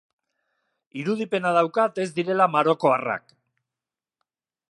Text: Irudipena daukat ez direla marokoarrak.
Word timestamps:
Irudipena 1.01 1.51
daukat 1.57 2.01
ez 2.05 2.07
direla 2.19 2.49
marokoarrak. 2.55 3.37